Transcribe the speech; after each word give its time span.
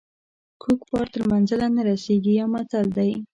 کوږ 0.61 0.79
بار 0.89 1.07
تر 1.13 1.21
منزله 1.31 1.67
نه 1.75 1.81
رسیږي 1.89 2.33
یو 2.39 2.47
متل 2.53 2.85
دی. 2.97 3.11